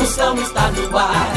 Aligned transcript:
Moção 0.00 0.34
está 0.36 0.70
no 0.70 0.96
ar. 0.96 1.30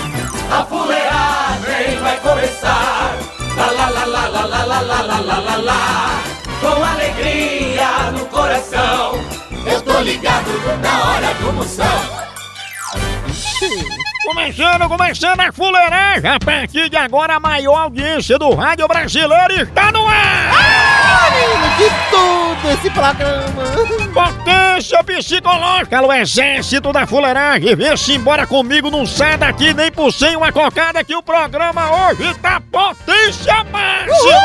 A 0.50 0.64
fuleagem 0.64 2.00
vai 2.02 2.18
começar. 2.22 3.14
Lá, 3.58 3.66
lá, 3.66 3.90
lá, 3.90 4.06
lá, 4.06 4.28
lá, 4.28 4.46
lá, 4.46 4.64
lá, 4.64 4.82
lá, 4.82 5.02
lá, 5.02 5.20
lá, 5.20 5.40
lá, 5.40 5.56
lá. 5.58 6.24
Com 6.62 6.82
alegria 6.82 8.12
no 8.14 8.26
coração. 8.28 9.20
Eu 9.70 9.82
tô 9.82 10.00
ligado 10.00 10.48
na 10.82 11.04
hora 11.04 11.34
do 11.34 11.52
Moção. 11.52 11.86
Começando, 14.28 14.88
começando 14.88 15.40
a 15.42 15.52
fuleiragem. 15.52 16.30
A 16.30 16.40
partir 16.40 16.90
de 16.90 16.96
agora, 16.96 17.36
a 17.36 17.40
maior 17.42 17.76
audiência 17.76 18.40
do 18.40 18.56
rádio 18.56 18.88
brasileiro 18.88 19.62
está 19.62 19.92
no 19.92 20.08
ar. 20.08 20.63
De 21.78 21.90
tudo 22.12 22.72
esse 22.72 22.90
programa. 22.92 23.64
Potência 24.14 25.04
psicológica, 25.04 26.02
o 26.02 26.14
exército 26.14 26.92
da 26.92 27.08
fuleiragem. 27.08 27.76
Vê-se 27.76 28.14
embora 28.14 28.46
comigo, 28.46 28.92
não 28.92 29.06
sai 29.06 29.38
daqui 29.38 29.74
nem 29.74 29.92
por 29.92 30.12
sem 30.12 30.36
uma 30.36 30.52
cocada 30.52 31.04
que 31.04 31.16
o 31.16 31.24
programa 31.24 32.10
hoje 32.10 32.34
tá 32.36 32.62
potência 32.72 33.64
máxima. 33.66 34.40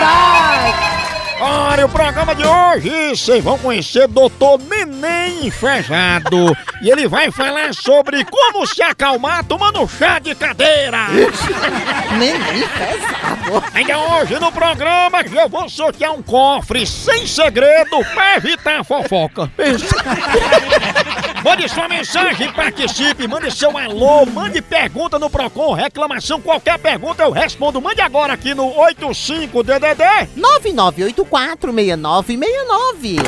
Vai. 0.00 0.99
Olha, 1.42 1.86
o 1.86 1.88
programa 1.88 2.34
de 2.34 2.44
hoje, 2.46 3.16
vocês 3.16 3.42
vão 3.42 3.56
conhecer 3.56 4.06
Doutor 4.06 4.60
Neném 4.60 5.46
Enfejado. 5.46 6.54
e 6.82 6.90
ele 6.90 7.08
vai 7.08 7.30
falar 7.30 7.72
sobre 7.72 8.22
como 8.26 8.66
se 8.66 8.82
acalmar 8.82 9.42
tomando 9.44 9.88
chá 9.88 10.18
de 10.18 10.34
cadeira. 10.34 11.06
Neném 12.18 12.68
pesado. 12.68 13.64
Ainda 13.72 13.98
hoje 13.98 14.38
no 14.38 14.52
programa 14.52 15.22
eu 15.22 15.48
vou 15.48 15.66
sortear 15.70 16.12
um 16.12 16.22
cofre 16.22 16.86
sem 16.86 17.26
segredo 17.26 18.04
pra 18.12 18.36
evitar 18.36 18.84
fofoca. 18.84 19.50
Mande 21.42 21.66
sua 21.70 21.88
mensagem, 21.88 22.52
participe, 22.52 23.26
mande 23.26 23.50
seu 23.50 23.74
alô, 23.76 24.26
mande 24.26 24.60
pergunta 24.60 25.18
no 25.18 25.30
Procon, 25.30 25.72
reclamação, 25.72 26.38
qualquer 26.38 26.78
pergunta 26.78 27.22
eu 27.22 27.30
respondo. 27.30 27.80
Mande 27.80 28.02
agora 28.02 28.34
aqui 28.34 28.54
no 28.54 28.70
85DDD 28.74 30.28
99846969. 30.36 33.22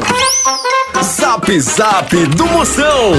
Zap 1.03 1.61
Zap 1.61 2.15
do 2.27 2.47
Moção. 2.49 3.13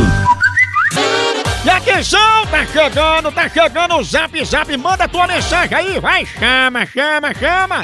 E 1.65 1.69
atenção, 1.69 2.45
tá 2.51 2.63
chegando, 2.65 3.31
tá 3.31 3.47
chegando 3.49 3.95
o 3.95 4.03
Zap 4.03 4.45
Zap, 4.45 4.77
manda 4.77 5.07
tua 5.07 5.25
mensagem 5.25 5.75
aí, 5.75 5.99
vai, 5.99 6.23
chama, 6.25 6.85
chama, 6.85 7.33
chama. 7.33 7.81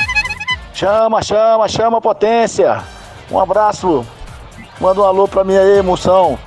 Chama, 0.73 1.23
chama, 1.23 1.67
chama 1.67 1.99
potência. 1.99 2.83
Um 3.31 3.39
abraço. 3.39 4.05
Manda 4.79 5.01
um 5.01 5.03
alô 5.03 5.27
pra 5.27 5.43
mim 5.43 5.57
aí, 5.57 5.81
moção. 5.81 6.37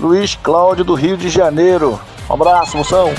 Luiz 0.00 0.36
Cláudio 0.36 0.84
do 0.84 0.94
Rio 0.94 1.16
de 1.16 1.28
Janeiro. 1.28 2.00
Um 2.30 2.34
abraço, 2.34 2.76
moção. 2.76 3.12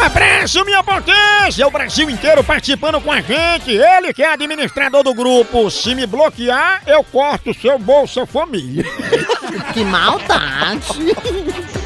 Abraço, 0.00 0.64
minha 0.64 0.82
potência! 0.82 1.66
O 1.66 1.70
Brasil 1.70 2.08
inteiro 2.10 2.44
participando 2.44 3.00
com 3.00 3.10
a 3.10 3.20
gente. 3.20 3.70
Ele 3.70 4.12
que 4.12 4.22
é 4.22 4.32
administrador 4.32 5.02
do 5.02 5.14
grupo. 5.14 5.70
Se 5.70 5.94
me 5.94 6.06
bloquear, 6.06 6.82
eu 6.86 7.02
corto 7.04 7.54
seu 7.54 7.78
Bolsa 7.78 8.26
Família. 8.26 8.84
Que 9.72 9.84
maldade. 9.84 11.14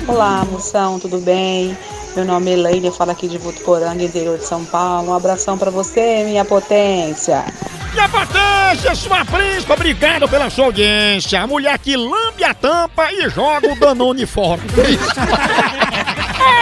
Olá, 0.06 0.44
moção, 0.50 0.98
tudo 0.98 1.18
bem? 1.18 1.76
Meu 2.16 2.24
nome 2.24 2.50
é 2.50 2.54
Elaine, 2.54 2.86
eu 2.86 2.92
falo 2.92 3.10
aqui 3.10 3.28
de 3.28 3.38
Votuporanga, 3.38 4.02
interior 4.02 4.38
de 4.38 4.44
São 4.44 4.64
Paulo. 4.64 5.10
Um 5.10 5.14
abração 5.14 5.56
pra 5.58 5.70
você, 5.70 6.24
minha 6.24 6.44
potência. 6.44 7.44
Minha 7.92 8.08
potência, 8.08 8.94
sua 8.94 9.24
príncipa, 9.24 9.74
obrigado 9.74 10.28
pela 10.28 10.50
sua 10.50 10.66
audiência. 10.66 11.40
A 11.40 11.46
mulher 11.46 11.78
que 11.78 11.96
lambe 11.96 12.42
a 12.42 12.54
tampa 12.54 13.12
e 13.12 13.28
joga 13.28 13.70
o 13.72 13.78
Danone 13.78 14.26
fora. 14.26 14.60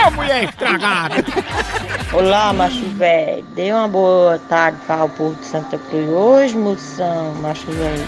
Ô, 0.06 0.10
mulher 0.10 0.44
estragada! 0.44 1.14
Olá, 2.16 2.50
macho 2.50 2.88
velho. 2.94 3.44
Dê 3.54 3.70
uma 3.70 3.86
boa 3.86 4.38
tarde 4.48 4.78
para 4.86 5.04
o 5.04 5.08
povo 5.10 5.34
de 5.34 5.44
Santa 5.44 5.76
Cruz. 5.76 6.08
Hoje, 6.08 6.56
moção, 6.56 7.34
macho 7.42 7.70
velho. 7.70 8.06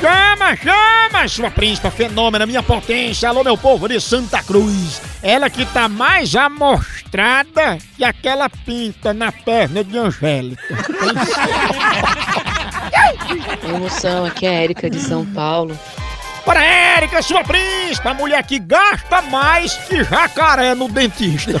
Chama, 0.00 0.54
chama, 0.54 1.26
sua 1.26 1.50
príncipa 1.50 1.90
fenômena, 1.90 2.46
minha 2.46 2.62
potência. 2.62 3.28
Alô, 3.28 3.42
meu 3.42 3.58
povo 3.58 3.88
de 3.88 4.00
Santa 4.00 4.44
Cruz. 4.44 5.02
Ela 5.24 5.50
que 5.50 5.66
tá 5.66 5.88
mais 5.88 6.36
amostrada 6.36 7.78
que 7.96 8.04
aquela 8.04 8.48
pinta 8.48 9.12
na 9.12 9.32
perna 9.32 9.82
de 9.82 9.98
Angélica. 9.98 10.62
Oi, 13.64 13.78
moção, 13.80 14.24
aqui 14.24 14.46
é 14.46 14.50
a 14.50 14.62
Érica 14.62 14.88
de 14.88 15.00
São 15.00 15.26
Paulo. 15.26 15.76
Para 16.44 16.62
Érica, 16.62 17.20
sua 17.22 17.42
príncipa, 17.42 18.10
a 18.10 18.14
mulher 18.14 18.40
que 18.44 18.60
gasta 18.60 19.20
mais 19.22 19.74
que 19.74 20.04
jacaré 20.04 20.76
no 20.76 20.88
dentista. 20.88 21.60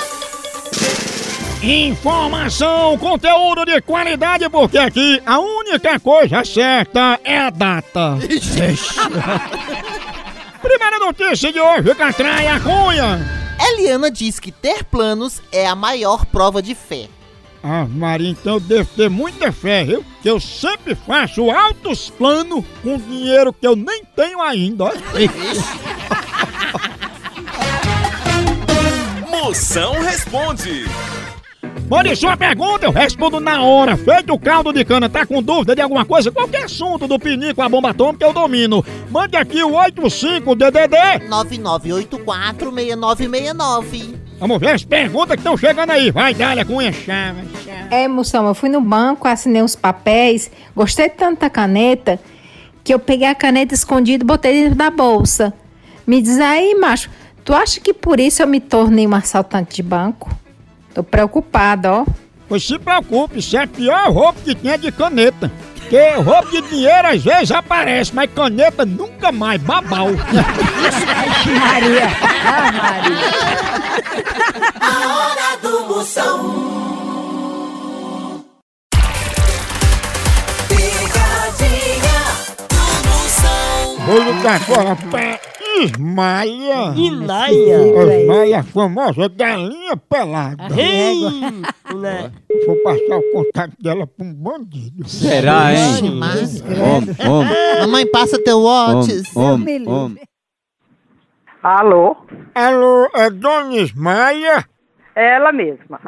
Informação, 1.63 2.97
conteúdo 2.97 3.63
de 3.65 3.79
qualidade, 3.81 4.49
porque 4.49 4.79
aqui 4.79 5.21
a 5.23 5.39
única 5.39 5.99
coisa 5.99 6.43
certa 6.43 7.19
é 7.23 7.37
a 7.37 7.51
data. 7.51 8.17
Primeira 10.59 10.97
notícia 10.97 11.53
de 11.53 11.59
hoje, 11.59 11.93
Catraia 11.93 12.59
Cunha. 12.59 13.19
Eliana 13.59 14.09
diz 14.09 14.39
que 14.39 14.51
ter 14.51 14.83
planos 14.83 15.39
é 15.51 15.67
a 15.67 15.75
maior 15.75 16.25
prova 16.25 16.63
de 16.63 16.73
fé. 16.73 17.07
Ah, 17.61 17.85
Maria, 17.87 18.31
então 18.31 18.55
eu 18.55 18.59
devo 18.59 18.89
ter 18.95 19.07
muita 19.07 19.51
fé, 19.51 19.83
viu? 19.83 20.03
Que 20.23 20.31
eu 20.31 20.39
sempre 20.39 20.95
faço 20.95 21.51
altos 21.51 22.09
planos 22.09 22.65
com 22.81 22.97
dinheiro 22.97 23.53
que 23.53 23.67
eu 23.67 23.75
nem 23.75 24.03
tenho 24.15 24.41
ainda, 24.41 24.85
ó. 24.85 24.91
Moção 29.29 29.93
responde. 30.01 30.85
Mande 31.91 32.15
sua 32.15 32.37
pergunta, 32.37 32.85
eu 32.85 32.91
respondo 32.91 33.41
na 33.41 33.61
hora. 33.61 33.97
Feito 33.97 34.33
o 34.33 34.39
caldo 34.39 34.71
de 34.71 34.85
cana, 34.85 35.09
tá 35.09 35.25
com 35.25 35.43
dúvida 35.43 35.75
de 35.75 35.81
alguma 35.81 36.05
coisa? 36.05 36.31
Qualquer 36.31 36.63
assunto 36.63 37.05
do 37.05 37.19
pinico, 37.19 37.61
a 37.61 37.67
bomba 37.67 37.89
atômica, 37.89 38.25
eu 38.25 38.31
domino. 38.31 38.81
Mande 39.09 39.35
aqui 39.35 39.61
o 39.61 39.71
85DDD. 39.71 41.27
99846969. 41.27 44.15
Vamos 44.39 44.57
ver 44.57 44.69
as 44.69 44.85
perguntas 44.85 45.35
que 45.35 45.41
estão 45.41 45.57
chegando 45.57 45.89
aí. 45.89 46.11
Vai, 46.11 46.33
Dália, 46.33 46.63
com 46.63 46.81
enxame. 46.81 47.49
É, 47.89 48.07
moção, 48.07 48.47
eu 48.47 48.55
fui 48.55 48.69
no 48.69 48.79
banco, 48.79 49.27
assinei 49.27 49.61
os 49.61 49.75
papéis, 49.75 50.49
gostei 50.73 51.09
tanto 51.09 51.41
da 51.41 51.49
caneta 51.49 52.17
que 52.85 52.93
eu 52.93 52.99
peguei 52.99 53.27
a 53.27 53.35
caneta 53.35 53.73
escondida 53.73 54.23
e 54.23 54.25
botei 54.25 54.63
dentro 54.63 54.77
da 54.77 54.89
bolsa. 54.89 55.53
Me 56.07 56.21
diz 56.21 56.39
aí, 56.39 56.73
macho, 56.73 57.09
tu 57.43 57.53
acha 57.53 57.81
que 57.81 57.93
por 57.93 58.17
isso 58.17 58.41
eu 58.41 58.47
me 58.47 58.61
tornei 58.61 59.05
um 59.05 59.13
assaltante 59.13 59.75
de 59.75 59.83
banco? 59.83 60.39
Tô 60.93 61.03
preocupada, 61.03 61.91
ó. 61.91 62.05
Pois 62.47 62.65
se 62.65 62.77
preocupe, 62.77 63.39
isso 63.39 63.55
é 63.55 63.63
a 63.63 63.67
pior 63.67 64.11
roupa 64.11 64.39
que 64.43 64.53
tem 64.53 64.71
é 64.71 64.77
de 64.77 64.91
caneta. 64.91 65.49
Porque 65.75 66.09
roupa 66.15 66.49
de 66.51 66.61
dinheiro 66.63 67.07
às 67.07 67.23
vezes 67.23 67.51
aparece, 67.51 68.13
mas 68.13 68.29
caneta 68.33 68.85
nunca 68.85 69.31
mais, 69.31 69.61
babau. 69.61 70.09
Maria! 71.59 72.07
Ah, 72.45 72.71
Maria! 72.71 73.17
A 74.79 75.17
hora 75.17 75.57
do 75.61 75.85
Moção. 75.87 76.61
Picadinha 80.67 82.21
do 82.69 83.09
Moção. 83.09 84.05
Vou 84.05 84.19
ligar 84.23 84.61
agora 84.61 84.95
pra 85.09 85.50
Ismaia. 85.79 86.93
Ismaia? 86.95 88.21
Ismaia, 88.21 88.59
a 88.59 88.63
famosa 88.63 89.27
galinha 89.29 89.97
pelada. 89.97 90.67
Né? 90.69 92.31
Vou 92.65 92.75
passar 92.83 93.17
o 93.17 93.31
contato 93.31 93.73
dela 93.81 94.07
pra 94.07 94.25
um 94.25 94.33
bandido. 94.33 95.07
Será, 95.07 95.73
hein? 95.73 96.19
Homem, 96.19 97.15
homem, 97.27 97.79
Mamãe, 97.79 98.05
passa 98.11 98.41
teu 98.43 98.61
homem, 98.63 99.87
homem. 99.87 100.23
Alô? 101.63 102.15
Alô, 102.55 103.07
é 103.13 103.29
Dona 103.29 103.75
Ismaia? 103.75 104.65
Ela 105.15 105.51
mesma. 105.51 105.99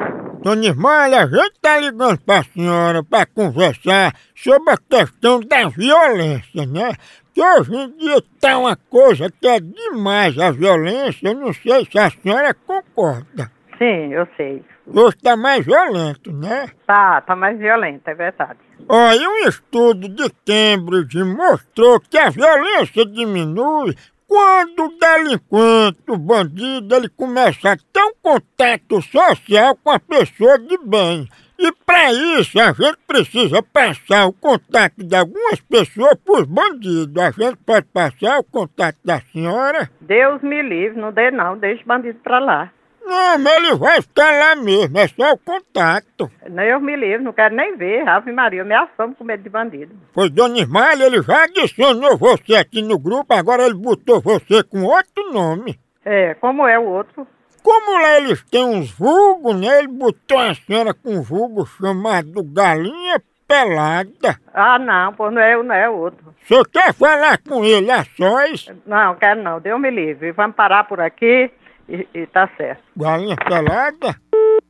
Dona 0.42 0.66
Ismaia, 0.66 1.22
a 1.22 1.26
gente 1.26 1.54
tá 1.60 1.78
ligando 1.78 2.18
pra 2.20 2.42
senhora 2.42 3.04
pra 3.04 3.24
conversar 3.24 4.14
sobre 4.34 4.72
a 4.72 4.76
questão 4.76 5.40
da 5.40 5.68
violência, 5.68 6.66
né? 6.66 6.92
Que 7.34 7.42
hoje 7.42 7.74
em 7.74 7.90
dia 7.98 8.22
tá 8.40 8.56
uma 8.56 8.76
coisa 8.76 9.28
que 9.28 9.48
é 9.48 9.58
demais 9.58 10.38
a 10.38 10.52
violência, 10.52 11.28
eu 11.28 11.34
não 11.34 11.52
sei 11.52 11.84
se 11.84 11.98
a 11.98 12.08
senhora 12.08 12.54
concorda. 12.54 13.50
Sim, 13.76 14.12
eu 14.12 14.26
sei. 14.36 14.62
Hoje 14.86 15.16
tá 15.16 15.36
mais 15.36 15.64
violento, 15.66 16.30
né? 16.30 16.68
Tá, 16.86 17.20
tá 17.22 17.34
mais 17.34 17.58
violenta, 17.58 18.12
é 18.12 18.14
verdade. 18.14 18.60
Olha, 18.88 19.28
um 19.28 19.48
estudo 19.48 20.08
de 20.08 20.30
Cambridge 20.46 21.24
mostrou 21.24 21.98
que 21.98 22.16
a 22.16 22.30
violência 22.30 23.04
diminui 23.04 23.96
quando 24.28 24.84
o 24.84 24.98
delinquente, 24.98 26.02
o 26.08 26.16
bandido, 26.16 26.94
ele 26.94 27.08
começa 27.08 27.72
a 27.72 27.76
ter 27.76 28.02
um 28.02 28.12
contato 28.22 29.02
social 29.02 29.76
com 29.82 29.90
a 29.90 29.98
pessoa 29.98 30.58
de 30.58 30.78
bem. 30.78 31.28
E 31.58 31.72
para 31.86 32.12
isso 32.12 32.58
a 32.60 32.72
gente 32.72 32.98
precisa 33.06 33.62
passar 33.62 34.26
o 34.26 34.32
contato 34.32 35.02
de 35.04 35.14
algumas 35.14 35.60
pessoas 35.60 36.16
para 36.24 36.40
os 36.40 36.46
bandidos. 36.46 37.16
A 37.22 37.30
gente 37.30 37.56
pode 37.64 37.86
passar 37.86 38.38
o 38.38 38.44
contato 38.44 38.98
da 39.04 39.20
senhora? 39.20 39.90
Deus 40.00 40.42
me 40.42 40.62
livre, 40.62 41.00
não 41.00 41.12
dê 41.12 41.30
não, 41.30 41.56
deixa 41.56 41.82
o 41.82 41.86
bandido 41.86 42.18
pra 42.20 42.38
lá. 42.38 42.70
Não, 43.04 43.38
mas 43.38 43.56
ele 43.58 43.74
vai 43.74 44.00
ficar 44.00 44.30
lá 44.32 44.56
mesmo, 44.56 44.98
é 44.98 45.06
só 45.06 45.32
o 45.32 45.38
contato. 45.38 46.30
Deus 46.48 46.82
me 46.82 46.96
livre, 46.96 47.22
não 47.22 47.34
quero 47.34 47.54
nem 47.54 47.76
ver. 47.76 48.08
Ave 48.08 48.32
Maria, 48.32 48.62
eu 48.62 48.64
me 48.64 48.74
assomo 48.74 49.14
com 49.14 49.24
medo 49.24 49.42
de 49.42 49.50
bandido. 49.50 49.94
Pois, 50.12 50.30
Dona 50.30 50.58
Ismael, 50.58 51.02
ele 51.02 51.22
já 51.22 51.44
adicionou 51.44 52.16
você 52.16 52.56
aqui 52.56 52.80
no 52.80 52.98
grupo, 52.98 53.34
agora 53.34 53.64
ele 53.64 53.74
botou 53.74 54.22
você 54.22 54.62
com 54.64 54.84
outro 54.84 55.32
nome. 55.32 55.78
É, 56.04 56.34
como 56.34 56.66
é 56.66 56.78
o 56.78 56.84
outro? 56.84 57.26
Como 57.64 57.98
lá 57.98 58.18
eles 58.18 58.44
têm 58.50 58.62
uns 58.62 58.90
vulgos, 58.90 59.58
né? 59.58 59.78
Ele 59.78 59.88
botou 59.88 60.38
a 60.38 60.54
senhora 60.54 60.92
com 60.92 61.14
um 61.14 61.22
vulgo 61.22 61.64
chamado 61.64 62.44
Galinha 62.44 63.22
Pelada. 63.48 64.38
Ah, 64.52 64.78
não, 64.78 65.14
pô, 65.14 65.30
não 65.30 65.40
é 65.40 65.54
eu, 65.54 65.62
não 65.62 65.74
é 65.74 65.88
o 65.88 65.94
outro. 65.94 66.34
Você 66.46 66.62
quer 66.70 66.92
falar 66.92 67.38
com 67.38 67.64
ele 67.64 67.90
a 67.90 68.04
sós? 68.04 68.70
Não, 68.86 69.14
quero 69.14 69.42
não, 69.42 69.58
Deus 69.60 69.80
me 69.80 69.90
livre. 69.90 70.30
Vamos 70.32 70.54
parar 70.54 70.84
por 70.84 71.00
aqui 71.00 71.50
e, 71.88 72.06
e 72.12 72.26
tá 72.26 72.50
certo. 72.54 72.82
Galinha 72.94 73.36
Pelada? 73.36 74.14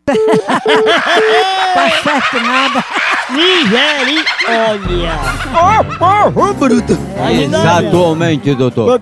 Tá 1.75 1.91
certo 1.91 2.41
nada. 2.41 2.85
Misericórdia. 3.31 5.13
Ô, 5.55 5.99
povo 5.99 6.55
bruto! 6.55 6.93
Exatamente, 7.31 8.55
doutor. 8.55 9.01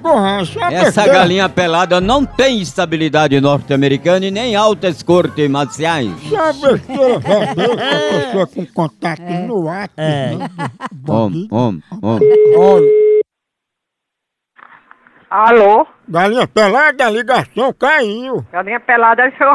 É 0.70 0.74
Essa 0.74 1.06
galinha 1.06 1.48
pelada 1.48 2.00
não 2.00 2.24
tem 2.24 2.60
estabilidade 2.60 3.40
norte-americana 3.40 4.26
e 4.26 4.30
nem 4.30 4.54
altas 4.54 5.02
cortes 5.02 5.50
marciais. 5.50 6.12
É 6.32 6.52
besteira, 6.52 7.20
pessoa 8.10 8.46
com 8.46 8.66
contato 8.66 9.22
no 9.22 9.68
ato. 9.68 9.92
É. 9.96 10.34
né, 10.36 10.48
Homem, 11.08 11.48
homem, 11.50 11.82
homem. 12.00 12.28
Olha, 12.56 13.02
Alô? 15.30 15.86
Galinha 16.06 16.46
Pelada, 16.46 17.06
a 17.06 17.10
ligação 17.10 17.72
caiu. 17.72 18.44
Galinha 18.52 18.78
pelada 18.78 19.22
é 19.22 19.30
seu 19.32 19.48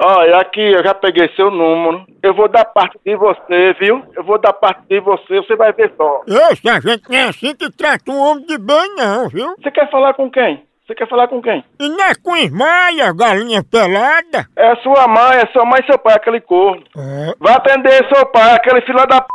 Olha, 0.00 0.38
aqui 0.38 0.60
eu 0.60 0.82
já 0.82 0.92
peguei 0.92 1.28
seu 1.36 1.50
número. 1.50 2.04
Eu 2.22 2.34
vou 2.34 2.48
dar 2.48 2.64
parte 2.64 2.98
de 3.04 3.14
você, 3.16 3.72
viu? 3.78 4.02
Eu 4.14 4.24
vou 4.24 4.38
dar 4.38 4.52
parte 4.52 4.82
de 4.88 5.00
você, 5.00 5.36
você 5.36 5.54
vai 5.54 5.72
ver 5.72 5.92
só. 5.96 6.22
Esse, 6.26 6.68
a 6.68 6.80
gente 6.80 7.08
não 7.08 7.16
é 7.16 7.22
assim 7.24 7.54
que 7.54 7.70
trata 7.70 8.10
um 8.10 8.18
homem 8.18 8.44
de 8.44 8.58
bem, 8.58 8.94
não, 8.96 9.28
viu? 9.28 9.54
Você 9.62 9.70
quer 9.70 9.90
falar 9.90 10.14
com 10.14 10.30
quem? 10.30 10.64
Você 10.86 10.94
quer 10.94 11.08
falar 11.08 11.28
com 11.28 11.40
quem? 11.40 11.64
E 11.80 11.88
não 11.88 12.04
é 12.04 12.14
com 12.14 12.36
Ismaia, 12.36 13.12
galinha 13.14 13.62
pelada. 13.64 14.46
É 14.54 14.76
sua 14.76 15.08
mãe, 15.08 15.38
é 15.38 15.46
sua 15.46 15.64
mãe 15.64 15.80
e 15.82 15.86
seu 15.86 15.98
pai, 15.98 16.14
aquele 16.14 16.40
corno. 16.40 16.82
É. 16.96 17.34
Vai 17.38 17.54
atender 17.54 18.06
seu 18.12 18.26
pai, 18.26 18.52
aquele 18.54 18.82
filho 18.82 19.06
da 19.06 19.22
p... 19.22 19.28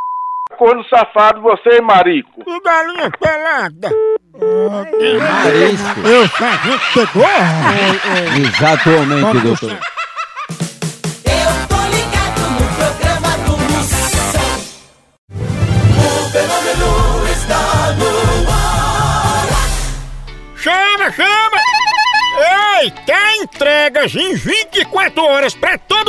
corno 0.60 0.84
safado, 0.90 1.42
você, 1.42 1.80
marico. 1.80 2.44
E 2.46 2.62
galinha 2.62 3.10
pelada. 3.12 3.90
Marisco. 4.34 6.00
Eu, 6.06 6.24
a 6.24 6.52
gente 6.68 6.94
pegou. 6.94 7.24
Exatamente, 8.36 9.40
doutor. 9.40 9.72
Eu 11.26 11.68
tô 11.70 11.80
ligado 11.96 12.42
no 12.52 12.68
programa 12.76 13.32
do 13.46 13.54
Moção. 13.58 14.52
O 15.96 16.30
fenômeno 16.30 16.90
está 17.32 17.64
no 17.94 18.12
ar. 18.52 19.48
Chama, 20.58 21.12
chama! 21.14 21.60
Ei, 22.82 22.92
quer 23.06 23.36
entregas 23.42 24.14
em 24.16 24.36
24 24.36 25.24
horas 25.24 25.54
pra 25.56 25.78
todo 25.78 26.09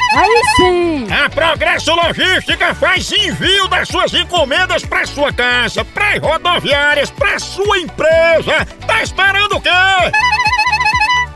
Aí 0.13 0.41
sim. 0.57 1.07
A 1.11 1.29
Progresso 1.29 1.93
Logística 1.95 2.75
faz 2.75 3.11
envio 3.11 3.67
das 3.69 3.87
suas 3.87 4.13
encomendas 4.13 4.83
para 4.83 5.05
sua 5.05 5.31
casa, 5.31 5.85
para 5.85 6.19
rodoviárias, 6.19 7.09
para 7.09 7.39
sua 7.39 7.79
empresa. 7.79 8.65
Tá 8.85 9.01
esperando 9.01 9.55
o 9.55 9.61
quê? 9.61 9.69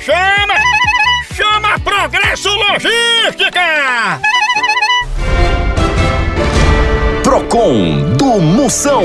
Chama! 0.00 0.54
Chama 1.34 1.78
Progresso 1.80 2.48
Logística! 2.48 3.60
Procon 7.22 8.14
do 8.16 8.40
Moção. 8.40 9.02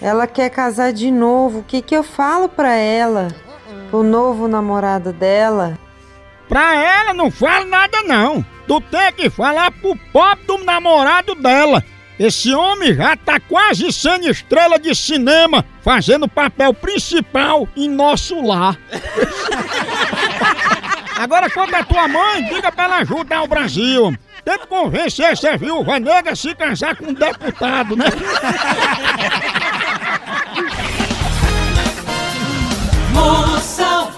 Ela 0.00 0.26
quer 0.26 0.50
casar 0.50 0.92
de 0.92 1.10
novo. 1.10 1.60
O 1.60 1.64
que 1.64 1.82
que 1.82 1.96
eu 1.96 2.02
falo 2.02 2.48
pra 2.48 2.74
ela? 2.74 3.28
O 3.92 4.02
novo 4.02 4.48
namorado 4.48 5.12
dela? 5.12 5.78
Pra 6.48 6.74
ela 6.74 7.14
não 7.14 7.30
fala 7.30 7.64
nada 7.64 8.02
não. 8.02 8.44
Tu 8.66 8.80
tem 8.82 9.12
que 9.12 9.30
falar 9.30 9.70
pro 9.70 9.96
pobre 10.12 10.44
do 10.46 10.58
namorado 10.64 11.34
dela. 11.34 11.82
Esse 12.18 12.54
homem 12.54 12.94
já 12.94 13.16
tá 13.16 13.40
quase 13.40 13.90
sendo 13.92 14.28
estrela 14.28 14.78
de 14.78 14.94
cinema, 14.94 15.64
fazendo 15.82 16.24
o 16.24 16.28
papel 16.28 16.72
principal 16.74 17.66
em 17.74 17.88
nosso 17.88 18.40
lar. 18.40 18.78
Agora, 21.16 21.50
quando 21.50 21.74
a 21.74 21.84
tua 21.84 22.08
mãe, 22.08 22.44
diga 22.44 22.70
pra 22.70 22.84
ela 22.84 22.96
ajudar 22.98 23.42
o 23.42 23.48
Brasil. 23.48 24.14
Tenta 24.44 24.66
convencer 24.66 25.26
essa 25.26 25.56
viúva 25.56 26.00
negra 26.00 26.32
a 26.32 26.36
se 26.36 26.52
casar 26.54 26.96
com 26.96 27.06
um 27.06 27.14
deputado, 27.14 27.96
né? 27.96 28.06
Moção 33.14 34.10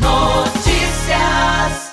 Notícias. 0.00 1.88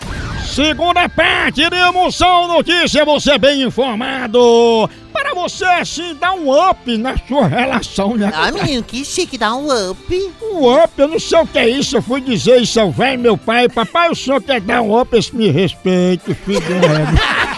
Segunda 0.45 1.10
parte 1.10 1.67
de 1.69 1.75
Emoção 1.75 2.48
Notícia, 2.48 3.03
você 3.03 3.38
bem 3.39 3.63
informado. 3.63 4.88
Para 5.12 5.34
você, 5.34 5.65
assim, 5.65 6.13
dar 6.15 6.34
um 6.34 6.69
up 6.69 6.98
na 6.98 7.17
sua 7.17 7.48
relação, 7.48 8.15
né? 8.15 8.31
Ah, 8.34 8.51
menino, 8.51 8.84
que 8.84 9.03
chique, 9.03 9.38
dá 9.38 9.55
um 9.55 9.67
up. 9.72 10.34
Um 10.41 10.84
up, 10.84 10.93
eu 10.98 11.07
não 11.07 11.19
sei 11.19 11.39
o 11.39 11.48
que 11.48 11.57
é 11.57 11.67
isso. 11.67 11.98
Eu 11.98 12.01
fui 12.01 12.22
dizer 12.22 12.62
isso 12.62 12.79
ao 12.79 12.91
velho 12.91 13.19
meu 13.19 13.36
pai. 13.38 13.67
Papai, 13.67 14.12
o 14.12 14.15
senhor 14.15 14.41
quer 14.41 14.62
dar 14.62 14.81
um 14.81 14.98
up, 14.98 15.17
esse 15.17 15.36
me 15.36 15.50
respeita, 15.50 16.36
filho 16.36 16.62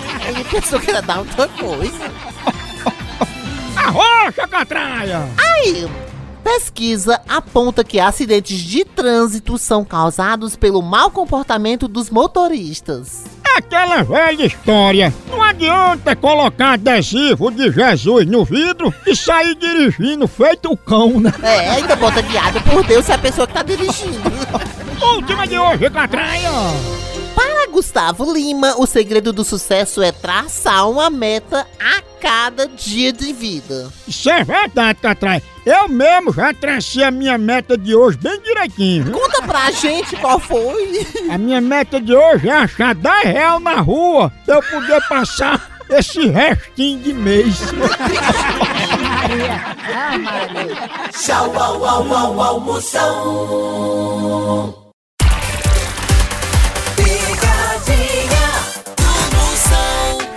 que 0.48 0.90
era 0.90 1.02
dar 1.02 1.20
outra 1.20 1.48
coisa. 1.48 2.12
Arrocha, 3.76 4.48
catraia! 4.48 5.28
Ai, 5.38 5.90
pesquisa 6.44 7.22
aponta 7.28 7.84
que 7.84 8.00
acidentes 8.00 8.60
de 8.60 8.86
trânsito 8.86 9.58
são 9.58 9.84
causados 9.84 10.56
pelo 10.56 10.82
mau 10.82 11.12
comportamento 11.12 11.88
dos 11.88 12.10
motoristas. 12.10 13.26
Aquela 13.58 14.04
velha 14.04 14.46
história. 14.46 15.14
Não 15.30 15.42
adianta 15.44 16.16
colocar 16.16 16.74
adesivo 16.74 17.52
de 17.52 17.72
Jesus 17.72 18.26
no 18.28 18.46
vidro 18.46 18.94
e 19.06 19.16
sair 19.16 19.56
dirigindo 19.56 20.28
feito 20.28 20.72
o 20.72 20.78
cão, 20.78 21.20
né? 21.20 21.34
É, 21.42 21.70
ainda 21.72 21.96
bota 21.96 22.22
guiado 22.22 22.62
por 22.62 22.84
Deus 22.84 23.06
se 23.06 23.12
é 23.12 23.16
a 23.16 23.20
pessoa 23.20 23.48
que 23.48 23.54
tá 23.54 23.64
dirigindo. 23.64 24.22
Última 25.16 25.46
de 25.48 25.58
hoje, 25.58 25.90
catraia! 25.90 26.50
Gustavo 27.78 28.34
Lima, 28.34 28.74
o 28.80 28.88
segredo 28.88 29.32
do 29.32 29.44
sucesso 29.44 30.02
é 30.02 30.12
traçar 30.12 30.90
uma 30.90 31.12
meta 31.12 31.68
a 31.80 32.02
cada 32.20 32.68
dia 32.68 33.14
de 33.14 33.32
vida. 33.32 33.94
Isso 34.08 34.28
é 34.32 34.44
verdade, 34.44 34.98
Catraia. 35.00 35.44
Eu 35.64 35.88
mesmo 35.88 36.34
já 36.34 36.52
tracei 36.56 37.04
a 37.04 37.12
minha 37.12 37.38
meta 37.38 37.78
de 37.78 37.94
hoje 37.94 38.18
bem 38.18 38.42
direitinho. 38.42 39.04
viu? 39.04 39.14
Conta 39.14 39.44
pra 39.44 39.70
gente 39.70 40.16
qual 40.16 40.40
foi. 40.40 41.06
A 41.30 41.38
minha 41.38 41.62
meta 41.62 42.02
de 42.02 42.16
hoje 42.16 42.50
é 42.50 42.54
achar 42.54 42.96
10 42.96 43.24
real 43.26 43.60
na 43.60 43.80
rua 43.80 44.34
pra 44.44 44.56
eu 44.56 44.64
poder 44.64 45.00
passar 45.08 45.78
esse 45.92 46.28
restinho 46.30 47.04
de 47.04 47.14
mês. 47.14 47.60
Tchau, 51.12 51.54
au, 51.56 51.86
au, 51.86 52.12
au, 52.12 52.42
au, 52.72 52.82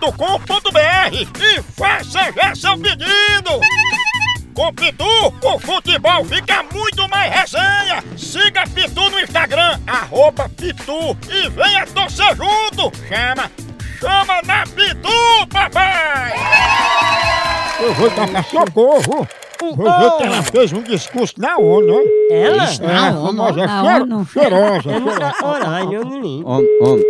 loja.pitu.com.br 0.00 1.42
e 1.42 1.62
faça 1.72 2.32
já 2.32 2.54
seu 2.54 2.78
pedido. 2.78 3.60
Com 4.54 4.72
Pitu, 4.74 5.04
o 5.44 5.58
futebol 5.60 6.24
fica 6.24 6.62
muito 6.72 7.08
mais 7.08 7.32
resenha. 7.32 8.02
Siga 8.16 8.64
Pitu 8.74 9.08
no 9.10 9.20
Instagram, 9.20 9.78
arroba 9.86 10.48
Pitu 10.48 11.16
e 11.30 11.48
venha 11.50 11.86
torcer 11.86 12.34
junto. 12.36 12.92
Chama, 13.08 13.50
chama 14.00 14.42
na 14.44 14.64
Pitu, 14.64 15.46
papai! 15.52 16.32
Eu 17.80 17.94
vou 17.94 18.10
dar 18.10 18.28
pra 18.28 18.42
socorro. 18.42 19.28
Vou 19.60 19.76
ver 19.98 20.10
que 20.18 20.22
ela 20.24 20.42
fez 20.42 20.72
um 20.72 20.82
discurso 20.82 21.34
na 21.38 21.56
ONU, 21.58 21.92
ó. 21.92 22.32
Ela? 22.34 22.64
Isso, 22.64 22.82
Na 22.82 23.08
é, 23.08 23.10
ONU, 23.10 23.26
famosa 23.26 23.66
na 23.66 23.82
cheiro- 23.84 24.02
ONU. 24.04 24.26
cheirosa. 24.26 25.00
Não 25.00 25.14
cheirosa. 25.34 25.94
eu 25.94 26.04
não 26.04 26.20
lembro. 26.20 27.04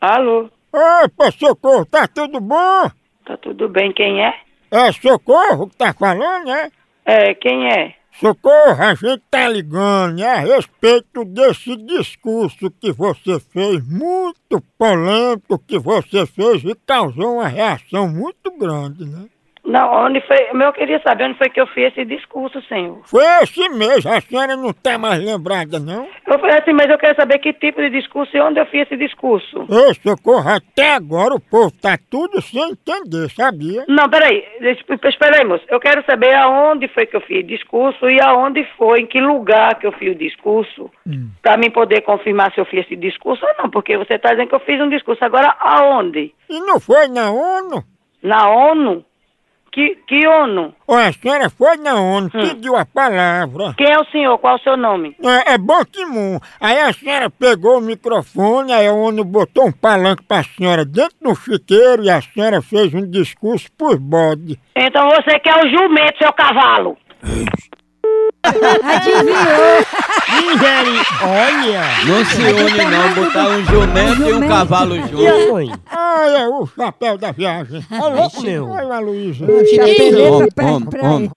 Alô? 0.00 0.50
Opa, 0.72 1.30
Socorro, 1.32 1.84
tá 1.84 2.06
tudo 2.06 2.40
bom? 2.40 2.90
Tá 3.24 3.36
tudo 3.36 3.68
bem, 3.68 3.92
quem 3.92 4.24
é? 4.24 4.34
É 4.70 4.92
Socorro 4.92 5.68
que 5.68 5.76
tá 5.76 5.92
falando, 5.92 6.46
né? 6.46 6.70
É, 7.04 7.34
quem 7.34 7.68
é? 7.68 7.94
Socorro, 8.12 8.82
a 8.82 8.94
gente 8.94 9.22
tá 9.30 9.48
ligando 9.48 10.18
né, 10.18 10.26
a 10.26 10.40
respeito 10.40 11.24
desse 11.24 11.76
discurso 11.76 12.70
que 12.70 12.92
você 12.92 13.40
fez, 13.40 13.82
muito 13.88 14.60
polêmico 14.76 15.58
que 15.58 15.78
você 15.78 16.26
fez 16.26 16.62
e 16.64 16.74
causou 16.86 17.36
uma 17.36 17.48
reação 17.48 18.08
muito 18.08 18.50
grande, 18.58 19.04
né? 19.06 19.26
Não, 19.70 20.06
onde 20.06 20.20
foi? 20.22 20.36
Eu 20.52 20.72
queria 20.72 21.00
saber 21.00 21.24
onde 21.24 21.38
foi 21.38 21.48
que 21.48 21.60
eu 21.60 21.66
fiz 21.68 21.92
esse 21.92 22.04
discurso, 22.04 22.60
senhor. 22.62 23.02
Foi 23.04 23.24
esse 23.42 23.68
mesmo, 23.68 24.10
a 24.10 24.20
senhora 24.20 24.56
não 24.56 24.72
tá 24.72 24.98
mais 24.98 25.24
lembrada, 25.24 25.78
não? 25.78 26.08
Eu 26.26 26.38
falei 26.40 26.56
assim, 26.58 26.72
mas 26.72 26.90
eu 26.90 26.98
quero 26.98 27.14
saber 27.14 27.38
que 27.38 27.52
tipo 27.52 27.80
de 27.80 27.90
discurso 27.90 28.36
e 28.36 28.40
onde 28.40 28.58
eu 28.58 28.66
fiz 28.66 28.82
esse 28.82 28.96
discurso. 28.96 29.60
Ô, 29.68 29.94
Socorro, 29.94 30.48
até 30.48 30.94
agora 30.94 31.34
o 31.34 31.40
povo 31.40 31.70
tá 31.70 31.96
tudo 32.10 32.42
sem 32.42 32.72
entender, 32.72 33.30
sabia? 33.30 33.84
Não, 33.88 34.08
peraí, 34.08 34.44
espera 35.04 35.38
aí, 35.38 35.44
moço. 35.44 35.64
Eu 35.68 35.78
quero 35.78 36.04
saber 36.04 36.34
aonde 36.34 36.88
foi 36.88 37.06
que 37.06 37.16
eu 37.16 37.20
fiz 37.20 37.44
o 37.44 37.46
discurso 37.46 38.10
e 38.10 38.20
aonde 38.20 38.66
foi, 38.76 39.02
em 39.02 39.06
que 39.06 39.20
lugar 39.20 39.78
que 39.78 39.86
eu 39.86 39.92
fiz 39.92 40.12
o 40.12 40.18
discurso, 40.18 40.90
pra 41.42 41.56
mim 41.56 41.70
poder 41.70 42.00
confirmar 42.00 42.52
se 42.52 42.60
eu 42.60 42.64
fiz 42.64 42.84
esse 42.86 42.96
discurso 42.96 43.46
ou 43.46 43.62
não, 43.62 43.70
porque 43.70 43.96
você 43.96 44.18
tá 44.18 44.30
dizendo 44.30 44.48
que 44.48 44.54
eu 44.56 44.60
fiz 44.60 44.80
um 44.80 44.88
discurso. 44.88 45.24
Agora, 45.24 45.54
aonde? 45.60 46.34
E 46.48 46.60
não 46.60 46.80
foi 46.80 47.06
na 47.06 47.30
ONU? 47.30 47.84
Na 48.22 48.50
ONU? 48.50 49.04
Que, 49.72 49.96
que 50.06 50.26
ONU? 50.26 50.74
Ó, 50.88 50.96
a 50.96 51.12
senhora 51.12 51.48
foi 51.48 51.76
na 51.76 51.94
ONU, 51.94 52.28
pediu 52.30 52.74
a 52.74 52.84
palavra. 52.84 53.72
Quem 53.78 53.86
é 53.88 53.98
o 53.98 54.04
senhor? 54.06 54.36
Qual 54.38 54.54
é 54.54 54.56
o 54.56 54.62
seu 54.62 54.76
nome? 54.76 55.16
É, 55.22 55.54
é 55.54 55.58
Ban 55.58 55.84
Ki-moon. 55.84 56.40
Aí 56.60 56.78
a 56.80 56.92
senhora 56.92 57.30
pegou 57.30 57.78
o 57.78 57.80
microfone, 57.80 58.72
aí 58.72 58.88
a 58.88 58.92
ONU 58.92 59.22
botou 59.24 59.66
um 59.66 59.72
palanque 59.72 60.24
pra 60.24 60.42
senhora 60.42 60.84
dentro 60.84 61.16
do 61.22 61.34
chiqueiro 61.36 62.02
e 62.02 62.10
a 62.10 62.20
senhora 62.20 62.60
fez 62.60 62.92
um 62.92 63.08
discurso 63.08 63.68
por 63.78 63.96
bode. 63.96 64.58
Então 64.74 65.08
você 65.08 65.38
quer 65.38 65.54
o 65.64 65.68
jumento, 65.68 66.18
seu 66.18 66.32
cavalo. 66.32 66.96
Adivinhou! 68.42 69.86
Olha! 71.22 71.82
Não 72.06 72.24
se 72.24 72.42
une 72.42 72.84
não, 72.84 73.14
botar 73.14 73.48
um 73.48 73.64
jumento 73.64 74.22
e 74.22 74.32
um 74.32 74.48
cavalo 74.48 74.96
junto. 74.96 75.80
Olha 75.96 76.50
o 76.50 76.66
chapéu 76.66 77.16
da 77.16 77.30
viagem. 77.30 77.80
Ô, 77.90 78.08
louco, 78.08 78.42
meu. 78.42 78.68
Olha 78.68 78.96
a 78.96 78.98
Luísa. 78.98 79.46
Om, 79.46 80.88
om. 81.02 81.30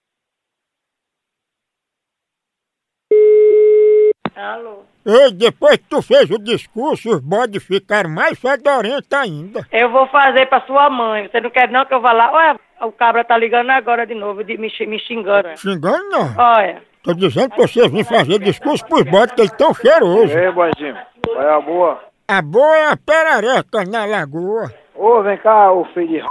Alô? 4.35 4.83
Ei, 5.05 5.31
depois 5.31 5.77
que 5.77 5.83
tu 5.89 6.01
fez 6.01 6.29
o 6.31 6.39
discurso, 6.39 7.11
os 7.11 7.19
bodes 7.19 7.63
ficaram 7.63 8.09
mais 8.09 8.39
fedorentos 8.39 9.11
ainda. 9.11 9.67
Eu 9.71 9.91
vou 9.91 10.07
fazer 10.07 10.47
pra 10.47 10.61
sua 10.61 10.89
mãe. 10.89 11.27
Você 11.27 11.39
não 11.41 11.49
quer 11.49 11.69
não 11.69 11.85
que 11.85 11.93
eu 11.93 12.01
vá 12.01 12.13
lá? 12.13 12.31
Olha, 12.31 12.59
o 12.81 12.91
cabra 12.91 13.23
tá 13.23 13.37
ligando 13.37 13.69
agora 13.69 14.07
de 14.07 14.15
novo, 14.15 14.43
de 14.43 14.57
me, 14.57 14.71
me 14.87 14.99
xingando. 14.99 15.57
Xingando 15.57 16.09
não. 16.09 16.35
Olha. 16.37 16.92
Tô 17.03 17.13
dizendo 17.13 17.49
que 17.49 17.57
vocês 17.57 17.91
vêm 17.91 18.03
fazer 18.03 18.39
discurso 18.39 18.85
pros 18.85 19.03
bodes, 19.03 19.35
que 19.35 19.41
eles 19.41 19.51
tão 19.57 19.73
cheirosos. 19.73 20.33
Ei, 20.33 20.49
boizinho. 20.51 20.95
Qual 21.27 21.41
é 21.41 21.53
a 21.53 21.59
boa? 21.59 21.99
A 22.29 22.41
boa 22.41 22.77
é 22.77 22.91
a 22.91 22.97
perereca 22.97 23.83
na 23.85 24.05
lagoa. 24.05 24.71
Ô, 24.95 25.21
vem 25.21 25.37
cá, 25.37 25.69
ô 25.73 25.83
filho 25.93 26.07
de 26.07 26.17
r... 26.19 26.27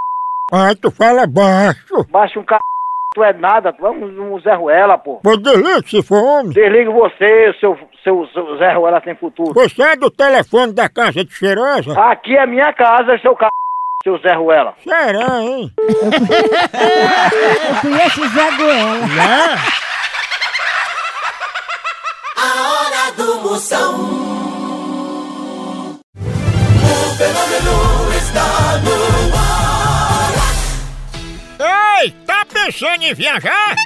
Ai, 0.50 0.74
tu 0.74 0.90
fala 0.90 1.26
baixo. 1.26 2.06
Baixa 2.10 2.40
um 2.40 2.42
c... 2.42 2.58
Tu 3.14 3.22
é 3.22 3.34
nada, 3.34 3.74
tu 3.74 3.86
é 3.86 3.90
um, 3.90 4.34
um 4.34 4.40
Zé 4.40 4.54
Ruela, 4.54 4.96
pô. 4.96 5.20
Pois 5.22 5.36
desliga 5.42 5.82
se 5.86 6.02
for 6.02 6.24
homem. 6.24 6.52
Desliga 6.52 6.90
você, 6.90 7.54
seu, 7.60 7.78
seu, 8.02 8.26
seu 8.28 8.56
Zé 8.56 8.72
Ruela 8.72 9.02
sem 9.04 9.14
futuro. 9.16 9.52
Você 9.52 9.82
é 9.82 9.94
do 9.94 10.10
telefone 10.10 10.72
da 10.72 10.88
casa 10.88 11.22
de 11.22 11.30
cheirosa? 11.34 11.92
Aqui 12.00 12.34
é 12.34 12.46
minha 12.46 12.72
casa, 12.72 13.18
seu 13.18 13.36
c... 13.36 13.46
Seu 14.02 14.18
Zé 14.20 14.32
Ruela. 14.32 14.74
Será, 14.82 15.42
hein? 15.42 15.70
Eu 17.68 17.80
conheço 17.82 18.22
o 18.22 18.28
Zé 18.28 18.50
Goela. 18.56 19.06
Né? 19.06 19.81
A 22.44 22.54
hora 22.72 23.12
do 23.12 23.40
Moção. 23.40 23.94
O 26.16 27.16
fenômeno 27.16 28.12
está 28.16 28.78
no 28.78 28.96
ar. 31.60 32.02
Ei, 32.02 32.10
tá 32.26 32.44
pensando 32.44 33.04
em 33.04 33.14
viajar? 33.14 33.76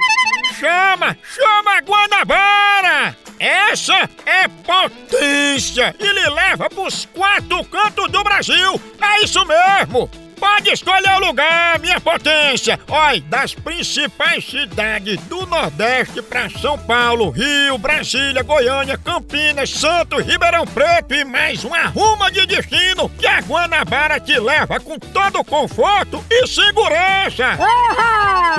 Chama, 0.59 1.15
chama 1.35 1.77
a 1.77 1.81
Guanabara! 1.81 3.15
Essa 3.39 4.09
é 4.25 4.47
potência 4.47 5.95
e 5.99 6.07
lhe 6.07 6.29
leva 6.31 6.67
pros 6.67 7.05
quatro 7.13 7.63
cantos 7.65 8.11
do 8.11 8.23
Brasil! 8.23 8.81
É 8.99 9.23
isso 9.23 9.45
mesmo! 9.45 10.09
Pode 10.39 10.69
escolher 10.71 11.13
o 11.15 11.25
lugar, 11.27 11.79
minha 11.79 11.99
potência! 11.99 12.79
Olha, 12.87 13.21
das 13.21 13.53
principais 13.53 14.45
cidades 14.45 15.19
do 15.21 15.45
Nordeste 15.45 16.21
para 16.21 16.49
São 16.49 16.77
Paulo, 16.77 17.29
Rio, 17.29 17.77
Brasília, 17.77 18.43
Goiânia, 18.43 18.97
Campinas, 18.97 19.69
Santos, 19.69 20.25
Ribeirão 20.25 20.65
Preto 20.65 21.13
e 21.13 21.23
mais 21.23 21.63
uma 21.63 21.85
ruma 21.87 22.31
de 22.31 22.45
destino 22.45 23.09
que 23.09 23.25
a 23.25 23.39
Guanabara 23.39 24.19
te 24.19 24.39
leva 24.39 24.79
com 24.79 24.99
todo 24.99 25.43
conforto 25.43 26.23
e 26.29 26.47
segurança! 26.47 27.57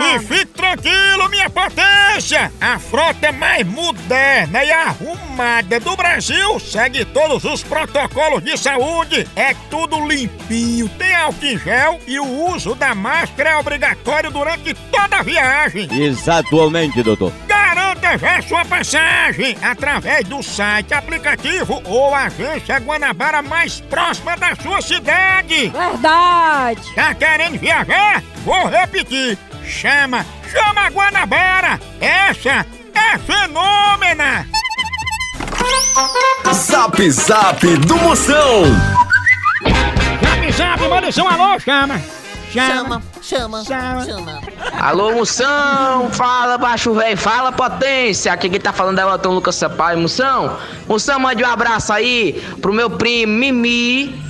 E 0.00 0.18
fique 0.20 0.46
tranquilo, 0.46 1.28
minha 1.28 1.48
potência! 1.48 2.52
A 2.60 2.78
frota 2.78 3.30
mais 3.32 3.66
moderna 3.66 4.64
e 4.64 4.72
arrumada 4.72 5.78
do 5.80 5.96
Brasil 5.96 6.58
segue 6.58 7.04
todos 7.04 7.44
os 7.44 7.62
protocolos 7.62 8.42
de 8.42 8.56
saúde. 8.56 9.26
É 9.36 9.54
tudo 9.70 10.06
limpinho, 10.06 10.88
tem 10.90 11.14
álcool 11.14 11.67
gel 11.68 12.00
e 12.06 12.18
o 12.18 12.24
uso 12.54 12.74
da 12.74 12.94
máscara 12.94 13.50
é 13.50 13.56
obrigatório 13.58 14.30
durante 14.30 14.72
toda 14.90 15.18
a 15.18 15.22
viagem. 15.22 15.86
Exatamente, 15.92 17.02
doutor. 17.02 17.30
Garanta 17.46 18.16
já 18.16 18.40
sua 18.40 18.64
passagem 18.64 19.54
através 19.60 20.26
do 20.26 20.42
site, 20.42 20.94
aplicativo 20.94 21.82
ou 21.84 22.14
agência 22.14 22.78
Guanabara 22.78 23.42
mais 23.42 23.82
próxima 23.82 24.34
da 24.36 24.56
sua 24.56 24.80
cidade. 24.80 25.68
Verdade. 25.68 26.94
Tá 26.94 27.14
querendo 27.14 27.58
viajar? 27.58 28.22
Vou 28.46 28.66
repetir. 28.68 29.36
Chama, 29.62 30.24
chama 30.50 30.86
a 30.86 30.88
Guanabara. 30.88 31.78
Essa 32.00 32.64
é 32.94 33.18
fenômena. 33.18 34.48
Zap 36.54 37.10
Zap 37.10 37.66
do 37.76 37.96
Moção. 37.96 39.07
Zap, 40.58 40.80
manda 40.88 41.12
seu 41.12 41.24
alô, 41.24 41.56
chama. 41.60 42.00
Chama, 42.52 43.00
chama, 43.22 43.64
Chama. 43.64 44.04
chama. 44.04 44.40
Alô, 44.80 45.12
Moção! 45.12 46.10
Fala, 46.10 46.58
baixo 46.58 46.92
velho, 46.94 47.16
fala, 47.16 47.52
potência! 47.52 48.32
Aqui 48.32 48.48
quem 48.48 48.58
tá 48.58 48.72
falando 48.72 48.98
é 48.98 49.06
o 49.06 49.08
Elton 49.08 49.34
Lucas 49.34 49.54
Sampaio, 49.54 50.00
Moção. 50.00 50.58
Moção, 50.88 51.20
mande 51.20 51.44
um 51.44 51.46
abraço 51.46 51.92
aí 51.92 52.42
pro 52.60 52.72
meu 52.72 52.90
primo 52.90 53.34
Mimi, 53.34 54.20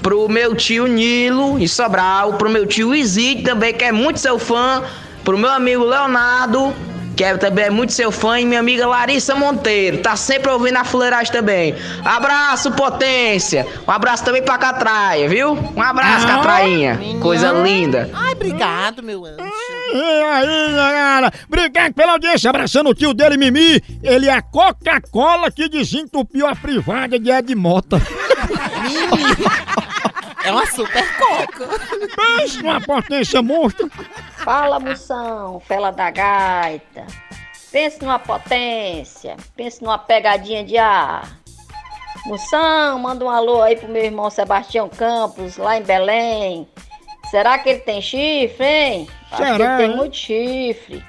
pro 0.00 0.28
meu 0.28 0.54
tio 0.54 0.86
Nilo 0.86 1.58
em 1.58 1.66
Sobral, 1.66 2.34
pro 2.34 2.48
meu 2.48 2.66
tio 2.66 2.94
Izzy, 2.94 3.42
também 3.42 3.74
que 3.74 3.82
é 3.82 3.90
muito 3.90 4.20
seu 4.20 4.38
fã, 4.38 4.80
pro 5.24 5.36
meu 5.36 5.50
amigo 5.50 5.82
Leonardo, 5.84 6.72
que 7.16 7.22
é, 7.24 7.36
também 7.36 7.66
é 7.66 7.70
muito 7.70 7.92
seu 7.92 8.10
fã, 8.10 8.40
e 8.40 8.44
minha 8.44 8.60
amiga 8.60 8.86
Larissa 8.86 9.34
Monteiro, 9.34 9.98
tá 9.98 10.16
sempre 10.16 10.50
ouvindo 10.50 10.76
a 10.76 10.84
fuleiragem 10.84 11.32
também. 11.32 11.74
Abraço, 12.04 12.72
potência! 12.72 13.66
Um 13.86 13.90
abraço 13.90 14.24
também 14.24 14.42
pra 14.42 14.58
Catraia, 14.58 15.28
viu? 15.28 15.52
Um 15.52 15.82
abraço, 15.82 16.26
Ah, 16.26 16.36
Catrainha! 16.36 16.98
Coisa 17.20 17.52
linda! 17.52 18.10
Ai, 18.12 18.32
obrigado, 18.32 19.02
meu 19.02 19.24
anjo. 19.24 19.36
E 19.92 20.22
aí, 20.22 20.74
galera? 20.74 21.32
Obrigado 21.46 21.92
pela 21.94 22.12
audiência, 22.12 22.50
abraçando 22.50 22.90
o 22.90 22.94
tio 22.94 23.14
dele, 23.14 23.36
Mimi. 23.36 23.80
Ele 24.02 24.28
é 24.28 24.32
a 24.32 24.42
Coca-Cola 24.42 25.50
que 25.50 25.68
desentupiu 25.68 26.46
a 26.46 26.56
privada 26.56 27.18
de 27.18 27.30
Ed 27.30 27.54
Mota. 27.54 28.00
É 30.44 30.50
uma 30.52 30.66
super 30.66 31.06
coca. 31.16 31.68
Pensa 32.16 32.62
numa 32.62 32.80
potência 32.80 33.40
monstro. 33.40 33.90
Fala, 34.44 34.78
moção, 34.78 35.58
fela 35.60 35.90
da 35.90 36.10
gaita. 36.10 37.06
Pense 37.72 38.02
numa 38.02 38.18
potência, 38.18 39.36
pense 39.56 39.82
numa 39.82 39.96
pegadinha 39.96 40.62
de 40.62 40.76
ar. 40.76 41.38
Moção, 42.26 42.98
manda 42.98 43.24
um 43.24 43.30
alô 43.30 43.62
aí 43.62 43.74
pro 43.74 43.88
meu 43.88 44.04
irmão 44.04 44.28
Sebastião 44.28 44.86
Campos, 44.88 45.56
lá 45.56 45.78
em 45.78 45.82
Belém. 45.82 46.68
Será 47.30 47.58
que 47.58 47.70
ele 47.70 47.80
tem 47.80 48.02
chifre, 48.02 48.66
hein? 48.66 49.08
Acho 49.32 49.42
que 49.42 49.48
Será, 49.48 49.64
ele 49.64 49.76
tem 49.76 49.90
hein? 49.90 49.96
muito 49.96 50.16
chifre. 50.16 51.04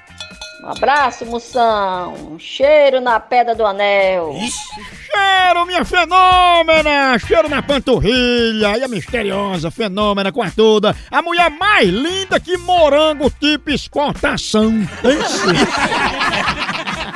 Um 0.62 0.68
abraço, 0.70 1.26
moção. 1.26 2.14
Um 2.32 2.38
cheiro 2.38 3.00
na 3.00 3.20
pedra 3.20 3.54
do 3.54 3.64
anel. 3.64 4.34
Cheiro, 4.40 5.66
minha 5.66 5.84
fenômena! 5.84 7.18
Cheiro 7.18 7.48
na 7.48 7.62
panturrilha! 7.62 8.76
E 8.78 8.82
a 8.82 8.88
misteriosa 8.88 9.70
fenômena 9.70 10.32
com 10.32 10.42
a 10.42 10.50
toda. 10.50 10.96
A 11.10 11.22
mulher 11.22 11.50
mais 11.50 11.88
linda 11.88 12.40
que 12.40 12.56
morango 12.56 13.30
tipo 13.30 13.70
exportação. 13.70 14.72
Pense. 15.02 15.46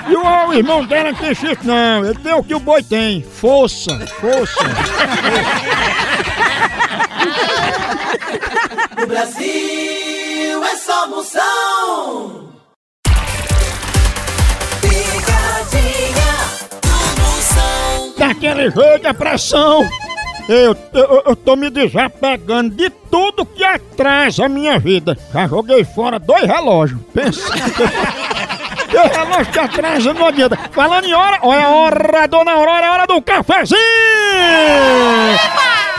E 0.09 0.17
o, 0.17 0.49
o 0.49 0.55
irmão 0.55 0.85
dela 0.85 1.13
não 1.13 1.19
tem 1.19 1.35
chifre, 1.35 1.67
não. 1.67 2.05
Ele 2.05 2.19
tem 2.19 2.35
o 2.35 2.43
que 2.43 2.55
o 2.55 2.61
boi 2.61 2.83
tem. 2.83 3.23
Força, 3.23 3.99
força. 4.21 4.61
No 8.99 9.07
Brasil 9.07 10.65
é 10.65 10.77
só 10.77 11.09
moção. 11.09 11.80
Daquele 18.41 18.71
jeito, 18.71 19.07
a 19.07 19.13
pressão. 19.13 19.87
Eu, 20.49 20.75
eu, 20.95 21.23
eu 21.27 21.37
tô 21.37 21.55
me 21.57 21.69
desapegando 21.69 22.75
de 22.75 22.89
tudo 22.89 23.45
que 23.45 23.63
atrasa 23.63 24.47
a 24.47 24.49
minha 24.49 24.79
vida. 24.79 25.17
Já 25.31 25.47
joguei 25.47 25.85
fora 25.85 26.19
dois 26.19 26.45
relógios. 26.45 26.99
Pensa. 27.13 27.53
Dois 28.91 29.17
relógios 29.17 29.49
que 29.49 29.59
atrasa 29.59 30.13
não 30.13 30.27
adianta. 30.27 30.59
Falando 30.73 31.05
em 31.05 31.15
hora, 31.15 31.39
olha 31.43 31.65
a 31.65 31.69
hora, 31.69 32.27
dona 32.27 32.51
Aurora, 32.51 32.87
é 32.87 32.91
hora 32.91 33.07
do 33.07 33.23
cafezinho! 33.23 33.79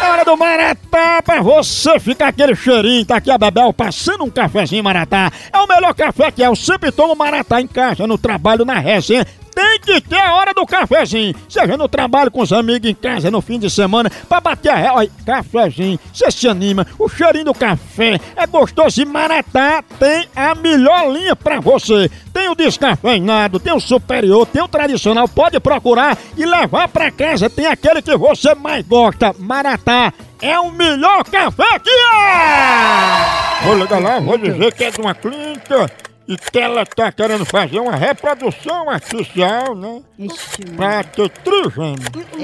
É 0.02 0.10
hora 0.10 0.26
do 0.26 0.36
Maratá 0.36 1.22
pra 1.24 1.42
você 1.42 1.98
ficar 2.02 2.28
aquele 2.28 2.54
cheirinho. 2.54 3.06
Tá 3.06 3.16
aqui 3.16 3.32
a 3.32 3.38
Bebel 3.38 3.72
passando 3.72 4.26
um 4.26 4.30
cafezinho 4.30 4.84
Maratá. 4.84 5.32
É 5.54 5.58
o 5.60 5.68
melhor 5.68 5.94
café 5.94 6.32
que 6.32 6.44
é. 6.44 6.48
Eu 6.48 6.56
sempre 6.56 6.92
tomo 6.92 7.16
Maratá 7.16 7.62
em 7.62 7.68
casa, 7.68 8.06
no 8.06 8.18
trabalho, 8.18 8.66
na 8.66 8.80
resenha. 8.80 9.26
Tem 9.54 9.80
que 9.80 10.02
ter 10.02 10.20
a 10.20 10.36
hora 10.36 10.54
do 10.54 10.66
cafezinho. 10.66 11.36
Seja 11.50 11.78
no 11.78 11.88
trabalho 11.88 12.32
com 12.32 12.42
os 12.42 12.54
amigos 12.54 12.90
em 12.90 12.96
casa, 12.96 13.30
no 13.30 13.42
fim 13.42 13.60
de 13.60 13.70
semana, 13.70 14.10
pra 14.28 14.40
bater 14.40 14.70
a 14.70 14.76
ré. 14.76 14.92
Olha, 14.92 15.12
cafezinho, 15.26 16.00
você 16.14 16.32
se 16.32 16.48
anima. 16.48 16.86
O 16.98 17.10
cheirinho 17.10 17.46
do 17.46 17.54
café 17.54 18.20
é 18.36 18.48
gostoso 18.48 19.02
e 19.02 19.06
Maratá 19.06 19.84
tem 20.00 20.28
a 20.36 20.56
melhor 20.56 21.12
linha 21.12 21.36
pra 21.36 21.60
você. 21.60 22.10
Tem 22.34 22.50
o 22.50 22.56
descafeinado, 22.56 23.60
tem 23.60 23.74
o 23.74 23.80
superior, 23.80 24.46
tem 24.46 24.62
o 24.62 24.68
tradicional. 24.68 25.28
Pode 25.28 25.60
procurar 25.60 26.18
e 26.38 26.46
levar 26.46 26.88
pra 26.88 27.12
casa. 27.12 27.50
Tem 27.50 27.66
aquele 27.66 28.02
que 28.02 28.16
você 28.16 28.56
mais 28.56 28.86
gosta. 28.88 29.36
Maratá 29.38 30.14
é 30.42 30.60
o 30.60 30.72
melhor 30.72 31.24
café 31.26 31.80
que 31.80 31.90
é! 31.90 33.64
Vou 33.64 33.78
ligar 33.78 34.02
lá, 34.02 34.20
vou 34.20 34.38
dizer 34.38 34.74
que 34.74 34.84
é 34.86 34.92
de 34.92 35.00
uma 35.00 35.14
clínica 35.14 35.90
e 36.32 36.60
ela 36.60 36.86
tá 36.86 37.12
querendo 37.12 37.46
fazer 37.46 37.80
uma 37.80 37.96
reprodução 37.96 38.90
artificial, 38.90 39.76
né? 39.76 40.02
Ixi, 40.18 40.64
pra 40.78 41.04
ter 41.04 41.30
trigêmeo. 41.30 41.98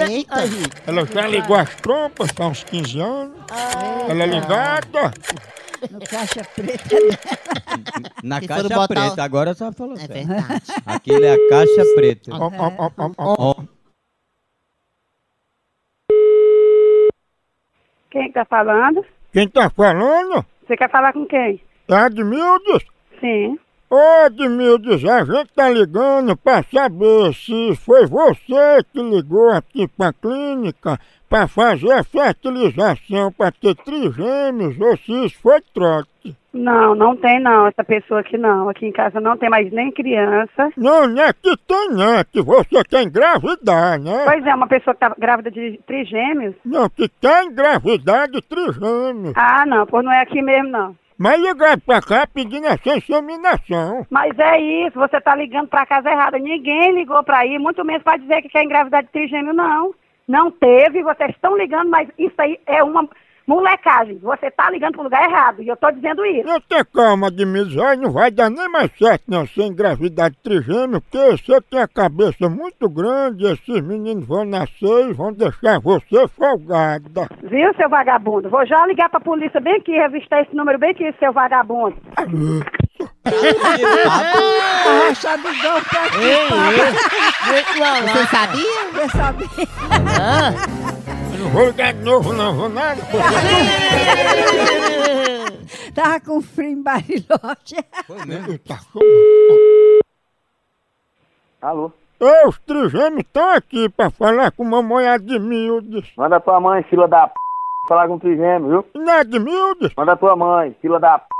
Eita! 0.09 0.35
Ela 0.85 1.05
já 1.05 1.27
ligou 1.27 1.55
as 1.55 1.73
trompas 1.75 2.29
há 2.37 2.47
uns 2.47 2.63
15 2.65 2.99
anos. 2.99 3.35
Ah, 3.49 4.05
ela 4.09 4.23
é 4.23 4.27
tá. 4.27 4.35
ligada. 4.35 5.13
No 5.91 5.99
caixa 5.99 6.43
preta. 6.55 6.95
Na 8.23 8.41
Se 8.41 8.47
caixa 8.47 8.63
botar... 8.69 8.87
preta, 8.87 9.23
agora 9.23 9.53
só 9.53 9.71
falou 9.71 9.93
É 9.93 9.99
certo. 9.99 10.13
verdade. 10.13 10.63
Aquilo 10.85 11.23
é 11.23 11.33
a 11.33 11.49
caixa 11.49 11.85
preta. 11.95 12.31
Ó, 12.33 12.51
ó, 12.57 12.91
ó, 13.17 13.35
ó. 13.37 13.55
Quem 18.11 18.31
tá 18.31 18.43
falando? 18.45 19.05
Quem 19.31 19.47
tá 19.47 19.69
falando? 19.69 20.43
Você 20.67 20.75
quer 20.75 20.89
falar 20.89 21.13
com 21.13 21.25
quem? 21.25 21.61
É 21.87 21.93
Admildos? 21.95 22.83
Sim. 23.21 23.57
Ô 23.89 24.25
Admildes, 24.25 25.05
a 25.05 25.23
gente 25.23 25.53
tá 25.55 25.69
ligando 25.69 26.35
pra 26.35 26.61
saber 26.63 27.33
se 27.33 27.73
foi 27.77 28.05
você 28.05 28.83
que 28.91 29.01
ligou 29.01 29.49
aqui 29.49 29.87
pra 29.87 30.11
clínica 30.11 30.99
pra 31.29 31.47
fazer 31.47 31.93
a 31.93 32.03
fertilização 32.03 33.31
pra 33.31 33.49
ter 33.49 33.75
trigêmeos 33.75 34.77
ou 34.79 34.97
se 34.97 35.25
isso 35.25 35.41
foi 35.41 35.61
trote. 35.73 36.35
Não, 36.53 36.95
não 36.95 37.15
tem 37.15 37.39
não, 37.39 37.67
essa 37.67 37.83
pessoa 37.83 38.19
aqui 38.19 38.37
não. 38.37 38.67
Aqui 38.67 38.87
em 38.87 38.91
casa 38.91 39.21
não 39.21 39.37
tem 39.37 39.49
mais 39.49 39.71
nem 39.71 39.89
criança. 39.91 40.69
Não, 40.75 41.07
não 41.07 41.21
é 41.21 41.31
que 41.31 41.55
tem, 41.65 41.89
não, 41.91 42.15
é 42.15 42.23
que 42.25 42.41
você 42.41 42.83
quer 42.83 43.03
engravidar, 43.03 43.99
né? 43.99 44.25
Pois 44.25 44.45
é, 44.45 44.53
uma 44.53 44.67
pessoa 44.67 44.93
que 44.93 44.99
tá 44.99 45.15
grávida 45.17 45.49
de 45.49 45.79
trigêmeos. 45.85 46.55
Não, 46.65 46.89
que 46.89 47.07
quer 47.21 47.45
engravidar 47.45 48.27
de 48.29 48.41
trigêmeos. 48.41 49.33
Ah, 49.35 49.65
não, 49.65 49.85
pois 49.85 50.03
não 50.03 50.11
é 50.11 50.21
aqui 50.21 50.41
mesmo 50.41 50.69
não. 50.69 50.95
Mas 51.17 51.41
ligar 51.41 51.79
pra 51.81 52.01
cá 52.01 52.27
pedindo 52.27 52.67
essa 52.67 52.95
inseminação. 52.95 54.05
Mas 54.09 54.37
é 54.37 54.59
isso, 54.59 54.99
você 54.99 55.19
tá 55.19 55.33
ligando 55.35 55.67
pra 55.67 55.85
casa 55.85 56.11
errada. 56.11 56.37
Ninguém 56.37 56.93
ligou 56.93 57.23
pra 57.23 57.39
aí, 57.39 57.57
muito 57.57 57.83
menos 57.83 58.03
pra 58.03 58.17
dizer 58.17 58.41
que 58.41 58.49
quer 58.49 58.63
engravidar 58.63 59.03
de 59.03 59.09
trigêmeo, 59.09 59.53
não. 59.53 59.93
Não 60.27 60.51
teve, 60.51 61.01
vocês 61.01 61.31
estão 61.31 61.57
ligando, 61.57 61.89
mas 61.89 62.07
isso 62.17 62.35
aí 62.37 62.59
é 62.67 62.83
uma 62.83 63.09
molecagem. 63.47 64.19
Você 64.21 64.51
tá 64.51 64.69
ligando 64.69 64.91
pro 64.93 65.03
lugar 65.03 65.23
errado, 65.27 65.63
e 65.63 65.67
eu 65.67 65.77
tô 65.77 65.89
dizendo 65.91 66.25
isso. 66.25 66.45
Não 66.45 66.59
tem 66.59 66.83
calma, 66.93 67.27
Admildes, 67.27 67.77
aí 67.77 67.97
não 67.97 68.11
vai 68.11 68.29
dar 68.29 68.49
nem 68.49 68.69
mais 68.69 68.91
certo 68.97 69.23
não 69.27 69.47
ser 69.47 69.63
engravidar 69.63 70.29
de 70.29 70.37
trigêmeo, 70.37 71.01
porque 71.01 71.17
você 71.31 71.61
tem 71.61 71.79
a 71.81 71.87
cabeça 71.87 72.49
muito 72.49 72.89
grande, 72.89 73.45
esses 73.45 73.81
meninos 73.81 74.27
vão 74.27 74.43
nascer 74.43 75.09
e 75.09 75.13
vão 75.13 75.31
deixar 75.31 75.79
você 75.79 76.27
folgada. 76.27 77.29
Viu, 77.43 77.73
seu 77.75 77.89
vagabundo? 77.89 78.49
Vou 78.49 78.65
já 78.65 78.85
ligar 78.85 79.09
pra 79.09 79.19
polícia 79.19 79.61
bem 79.61 79.77
aqui, 79.77 79.91
revistar 79.91 80.41
esse 80.41 80.55
número 80.55 80.77
bem 80.77 80.91
aqui, 80.91 81.13
seu 81.19 81.31
vagabundo. 81.31 81.95
Você 84.97 85.15
sabia? 85.15 85.47
Você 88.93 89.09
sabia? 89.09 89.47
Eu 90.83 90.86
não 91.37 91.49
vou 91.49 91.65
ligar 91.67 91.93
de 91.93 92.03
novo 92.03 92.33
não, 92.33 92.55
vou 92.55 92.69
nada. 92.69 93.01
Tava 95.93 96.19
com 96.19 96.41
frio 96.41 96.69
em 96.69 96.83
Bariloche. 96.83 97.83
Tá 98.67 98.79
Alô? 101.61 101.91
Ô, 102.19 102.49
os 102.49 102.57
trigêmeos 102.59 103.19
estão 103.19 103.49
aqui 103.51 103.89
pra 103.89 104.09
falar 104.09 104.51
com 104.51 104.63
mamãe 104.63 105.07
Admildes. 105.07 106.11
Manda 106.17 106.39
tua 106.39 106.59
mãe, 106.59 106.83
fila 106.83 107.07
da 107.07 107.27
p. 107.27 107.33
Falar 107.87 108.07
com 108.07 108.15
o 108.15 108.19
trigêmeo, 108.19 108.69
viu? 108.69 108.85
Não 108.95 109.13
é 109.13 109.19
Admildes? 109.19 109.93
Manda 109.95 110.17
tua 110.17 110.35
mãe, 110.35 110.75
fila 110.81 110.99
da 110.99 111.19
p. 111.19 111.36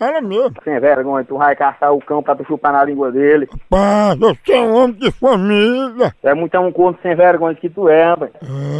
Ela 0.00 0.22
mesmo. 0.22 0.54
Sem 0.64 0.80
vergonha, 0.80 1.26
tu 1.26 1.36
vai 1.36 1.54
caçar 1.54 1.92
o 1.92 2.00
cão 2.00 2.22
pra 2.22 2.34
tu 2.34 2.42
chupar 2.46 2.72
na 2.72 2.82
língua 2.82 3.12
dele. 3.12 3.46
Pá, 3.68 4.14
você 4.18 4.52
é 4.54 4.60
um 4.62 4.74
homem 4.74 4.96
de 4.96 5.10
família. 5.12 6.14
É 6.22 6.32
muito 6.32 6.58
um 6.58 6.72
corno 6.72 6.98
sem 7.02 7.14
vergonha 7.14 7.54
que 7.54 7.68
tu 7.68 7.86
é, 7.86 8.04
rapaz. 8.04 8.30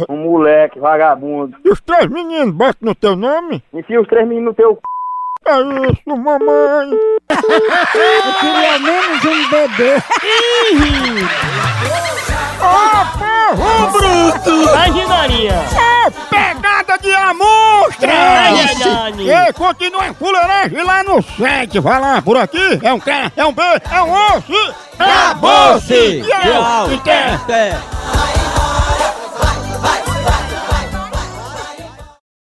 Um 0.09 0.17
moleque, 0.17 0.79
vagabundo. 0.79 1.55
E 1.63 1.69
os 1.69 1.79
três 1.81 2.07
meninos 2.07 2.55
botam 2.55 2.75
no 2.81 2.95
teu 2.95 3.15
nome? 3.15 3.63
Enfia 3.71 4.01
os 4.01 4.07
três 4.07 4.27
meninos 4.27 4.49
no 4.49 4.55
teu 4.55 4.73
c. 4.73 4.81
É 5.47 5.57
isso, 5.91 6.17
mamãe. 6.17 6.89
Eu 7.31 8.33
queria 8.39 8.79
menos 8.79 9.25
um 9.25 9.49
bebê. 9.49 9.97
Ô, 12.61 13.55
porro 13.55 13.91
bruto! 13.91 14.71
Vai, 14.71 14.91
Ginarinha! 14.91 15.65
Ô, 16.07 16.11
pegada 16.29 16.97
de 17.01 17.13
amostra! 17.13 18.11
É. 18.11 19.47
Ei, 19.47 19.53
continua 19.53 20.07
em 20.07 20.13
fuleiragem 20.13 20.83
lá 20.83 21.03
no 21.03 21.21
site. 21.21 21.79
Vai 21.79 21.99
lá, 21.99 22.21
por 22.21 22.37
aqui. 22.37 22.79
É 22.81 22.93
um 22.93 22.99
K, 22.99 23.31
é 23.35 23.45
um 23.45 23.51
B, 23.53 23.61
é 23.63 24.01
um 24.01 24.11
osso. 24.11 24.75
Acabou-se! 24.99 26.23
Tchau! 26.23 26.89
Tchau! 27.03 27.35
Até. 27.43 27.77